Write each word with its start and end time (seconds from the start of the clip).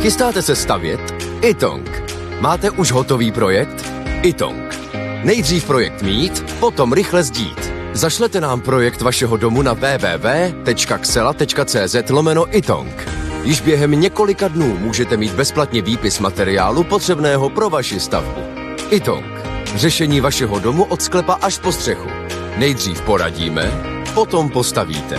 Chystáte 0.00 0.42
se 0.42 0.56
stavět? 0.56 1.00
Itong. 1.42 2.02
Máte 2.40 2.70
už 2.70 2.92
hotový 2.92 3.32
projekt? 3.32 3.90
Itong. 4.22 4.78
Nejdřív 5.24 5.64
projekt 5.64 6.02
mít, 6.02 6.54
potom 6.60 6.92
rychle 6.92 7.22
zdít. 7.22 7.72
Zašlete 7.92 8.40
nám 8.40 8.60
projekt 8.60 9.02
vašeho 9.02 9.36
domu 9.36 9.62
na 9.62 9.72
www.xela.cz 9.72 10.90
lomeno 12.10 12.56
itong. 12.56 13.08
Již 13.42 13.60
během 13.60 13.90
několika 13.90 14.48
dnů 14.48 14.78
můžete 14.78 15.16
mít 15.16 15.32
bezplatně 15.32 15.82
výpis 15.82 16.18
materiálu 16.18 16.84
potřebného 16.84 17.50
pro 17.50 17.70
vaši 17.70 18.00
stavbu. 18.00 18.40
Itong. 18.90 19.26
Řešení 19.74 20.20
vašeho 20.20 20.58
domu 20.58 20.84
od 20.84 21.02
sklepa 21.02 21.32
až 21.32 21.58
po 21.58 21.72
střechu. 21.72 22.08
Nejdřív 22.56 23.00
poradíme, 23.00 23.72
potom 24.14 24.50
postavíte. 24.50 25.18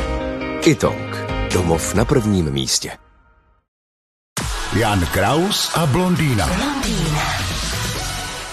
Itong. 0.66 1.18
Domov 1.54 1.96
na 1.96 2.06
prvním 2.06 2.52
místě. 2.52 3.09
Jan 4.78 5.02
Kraus 5.12 5.72
a 5.76 5.86
blondýna. 5.86 6.46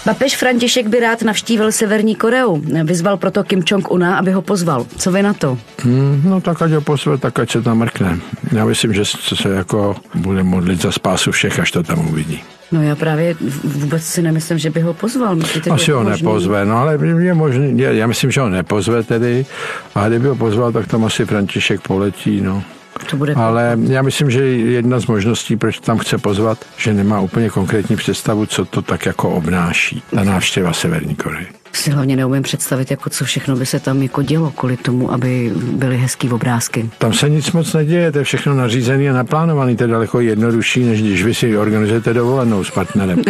Papež 0.05 0.37
František 0.37 0.87
by 0.89 1.01
rád 1.01 1.23
navštívil 1.23 1.73
Severní 1.73 2.15
Koreu. 2.16 2.56
Vyzval 2.84 3.16
proto 3.16 3.45
Kim 3.45 3.62
Jong-una, 3.66 4.16
aby 4.19 4.33
ho 4.33 4.42
pozval. 4.42 4.87
Co 4.97 5.12
vy 5.12 5.23
na 5.23 5.34
to? 5.34 5.59
Hmm, 5.83 6.23
no 6.25 6.41
tak 6.41 6.62
ať 6.62 6.70
ho 6.73 6.80
pozve, 6.80 7.19
tak 7.19 7.39
ať 7.39 7.51
se 7.51 7.62
tam 7.62 7.79
mrkne. 7.79 8.19
Já 8.52 8.65
myslím, 8.65 8.92
že 8.95 9.05
se 9.05 9.48
jako 9.48 9.97
bude 10.15 10.42
modlit 10.42 10.83
za 10.83 10.92
spásu 10.92 11.33
všech, 11.33 11.59
až 11.59 11.70
to 11.70 11.83
tam 11.83 12.09
uvidí. 12.09 12.42
No 12.73 12.83
já 12.83 12.97
právě 12.97 13.37
vůbec 13.64 14.05
si 14.05 14.23
nemyslím, 14.23 14.59
že 14.59 14.70
by 14.70 14.80
ho 14.80 14.95
pozval. 14.95 15.34
Myslíte, 15.37 15.70
Asi 15.70 15.92
ho 15.92 16.03
možný? 16.05 16.23
nepozve, 16.23 16.64
no 16.64 16.77
ale 16.78 16.98
je 17.20 17.34
možný, 17.34 17.78
já 17.78 18.06
myslím, 18.06 18.30
že 18.30 18.41
ho 18.41 18.48
nepozve 18.48 19.03
tedy, 19.03 19.47
a 19.95 20.09
kdyby 20.09 20.28
ho 20.28 20.37
pozval, 20.37 20.73
tak 20.73 20.87
tam 20.87 21.05
asi 21.05 21.25
František 21.25 21.80
poletí, 21.80 22.41
no. 22.41 22.62
To 23.10 23.16
bude 23.16 23.34
Ale 23.34 23.78
já 23.88 24.02
myslím, 24.02 24.30
že 24.30 24.45
jedna 24.46 25.00
z 25.00 25.06
možností, 25.06 25.56
proč 25.56 25.80
tam 25.80 25.98
chce 25.98 26.18
pozvat, 26.18 26.64
že 26.77 26.95
nemá 26.95 27.20
úplně 27.20 27.50
konkrétní 27.50 27.96
představu, 27.96 28.46
co 28.46 28.64
to 28.64 28.82
tak 28.82 29.06
jako 29.06 29.30
obnáší, 29.30 30.03
ta 30.11 30.25
návštěva 30.25 30.72
Severní 30.72 31.16
Koreje 31.16 31.47
si 31.87 31.91
hlavně 31.91 32.17
neumím 32.17 32.42
představit, 32.42 32.91
jako 32.91 33.11
co 33.11 33.25
všechno 33.25 33.56
by 33.56 33.67
se 33.67 33.81
tam 33.81 34.03
jako 34.03 34.23
dělo 34.23 34.51
kvůli 34.51 34.77
tomu, 34.77 35.12
aby 35.12 35.53
byly 35.55 35.97
hezký 35.97 36.31
obrázky. 36.31 36.91
Tam 36.98 37.12
se 37.12 37.28
nic 37.28 37.53
moc 37.53 37.73
neděje, 37.73 38.12
to 38.12 38.19
je 38.19 38.25
všechno 38.25 38.55
nařízené 38.55 39.11
a 39.11 39.12
naplánované, 39.12 39.77
to 39.77 39.84
je 39.84 39.89
daleko 39.89 40.20
jednodušší, 40.20 40.84
než 40.84 41.03
když 41.03 41.25
vy 41.25 41.34
si 41.34 41.56
organizujete 41.56 42.15
dovolenou 42.15 42.65
s 42.65 42.70
partnerem. 42.70 43.23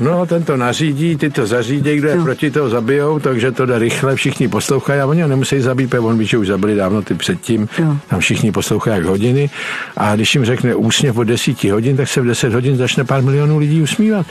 No, 0.00 0.26
ten 0.26 0.42
to 0.42 0.56
nařídí, 0.56 1.16
ty 1.16 1.30
to 1.30 1.46
zařídí, 1.46 1.96
kdo 1.96 2.08
je 2.08 2.16
no. 2.16 2.24
proti 2.24 2.50
toho 2.50 2.68
zabijou, 2.68 3.18
takže 3.18 3.52
to 3.52 3.66
jde 3.66 3.78
rychle, 3.78 4.16
všichni 4.16 4.48
poslouchají 4.48 5.00
a 5.00 5.06
oni 5.06 5.22
ho 5.22 5.28
nemusí 5.28 5.60
zabít, 5.60 5.90
protože 5.90 6.00
on 6.00 6.18
ví, 6.18 6.26
že 6.26 6.38
už 6.38 6.46
zabili 6.46 6.74
dávno 6.74 7.02
ty 7.02 7.14
předtím, 7.14 7.68
no. 7.78 7.98
tam 8.08 8.20
všichni 8.20 8.52
poslouchají 8.52 8.96
jak 8.96 9.06
hodiny 9.06 9.50
a 9.96 10.16
když 10.16 10.34
jim 10.34 10.44
řekne 10.44 10.74
úsměv 10.74 11.16
o 11.16 11.24
desíti 11.24 11.70
hodin, 11.70 11.96
tak 11.96 12.08
se 12.08 12.20
v 12.20 12.26
deset 12.26 12.52
hodin 12.54 12.76
začne 12.76 13.04
pár 13.04 13.22
milionů 13.22 13.58
lidí 13.58 13.82
usmívat. 13.82 14.26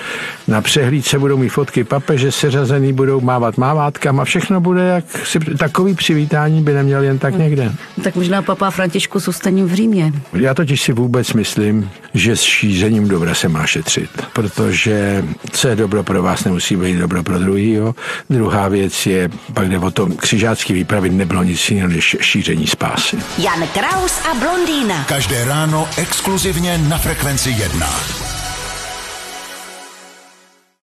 Na 0.48 0.62
přehlídce 0.62 1.20
budou 1.20 1.38
mít 1.38 1.50
fotky 1.50 1.84
papeže 1.84 2.32
seřazený, 2.32 2.94
budou 2.94 3.22
mávat 3.22 3.58
mávátkama, 3.68 4.26
všechno 4.26 4.62
bude 4.62 4.84
jak 4.84 5.06
si, 5.28 5.40
takový 5.40 5.96
přivítání 5.96 6.62
by 6.62 6.74
neměl 6.74 7.04
jen 7.04 7.20
tak 7.20 7.38
někde. 7.38 7.72
Tak 8.04 8.16
možná 8.16 8.42
papa 8.42 8.70
Františku 8.70 9.20
s 9.20 9.28
v 9.28 9.74
Římě. 9.74 10.14
Já 10.34 10.54
totiž 10.54 10.82
si 10.82 10.94
vůbec 10.94 11.34
myslím, 11.34 11.90
že 12.14 12.36
s 12.36 12.42
šířením 12.42 13.08
dobra 13.08 13.36
se 13.36 13.48
má 13.50 13.66
šetřit, 13.66 14.10
protože 14.34 15.26
co 15.52 15.68
je 15.68 15.76
dobro 15.76 16.04
pro 16.04 16.24
vás, 16.24 16.44
nemusí 16.44 16.76
být 16.76 16.98
dobro 16.98 17.24
pro 17.24 17.40
druhýho. 17.40 17.96
Druhá 18.30 18.68
věc 18.68 19.06
je, 19.06 19.30
pak 19.54 19.70
jde 19.70 19.80
o 19.80 19.92
tom, 19.92 20.12
křižácký 20.12 20.74
výpravy 20.74 21.10
nebylo 21.10 21.44
nic 21.44 21.70
jiného 21.72 21.90
než 21.90 22.18
šíření 22.22 22.68
spásy. 22.68 23.18
Jan 23.38 23.68
Kraus 23.74 24.20
a 24.32 24.34
blondýna. 24.40 25.04
Každé 25.04 25.46
ráno 25.46 25.88
exkluzivně 25.98 26.78
na 26.78 26.98
Frekvenci 26.98 27.50
1. 27.50 27.88